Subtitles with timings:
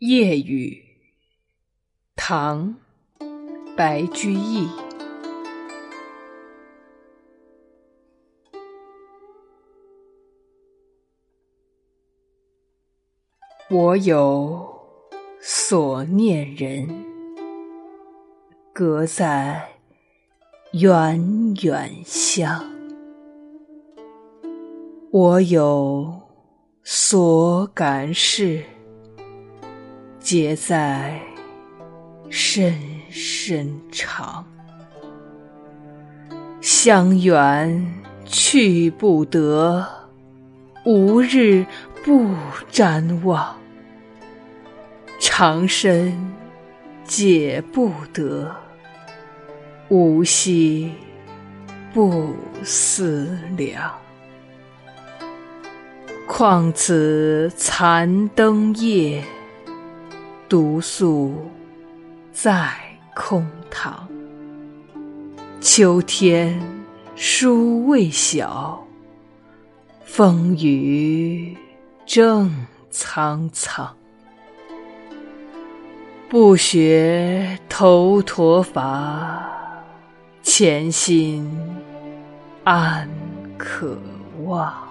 [0.00, 0.80] 夜雨，
[2.14, 2.76] 唐·
[3.76, 4.68] 白居易。
[13.68, 14.72] 我有
[15.40, 16.88] 所念人，
[18.72, 19.68] 隔在
[20.74, 22.64] 远远乡。
[25.10, 26.20] 我有
[26.84, 28.62] 所感事。
[30.30, 31.18] 结在
[32.28, 32.74] 深
[33.08, 34.44] 深肠，
[36.60, 37.94] 相远
[38.26, 39.88] 去不得，
[40.84, 41.64] 无日
[42.04, 42.28] 不
[42.70, 43.56] 瞻望。
[45.18, 46.14] 长身
[47.04, 48.54] 解不得，
[49.88, 50.92] 无夕
[51.94, 53.90] 不思量。
[56.26, 59.24] 况此残灯夜。
[60.48, 61.34] 独宿
[62.32, 62.72] 在
[63.14, 64.08] 空堂，
[65.60, 66.58] 秋天
[67.14, 68.82] 书未晓，
[70.06, 71.54] 风雨
[72.06, 72.50] 正
[72.88, 73.94] 苍苍。
[76.30, 79.46] 不学头陀法，
[80.42, 81.46] 潜心
[82.64, 83.06] 安
[83.58, 83.98] 可
[84.46, 84.87] 望？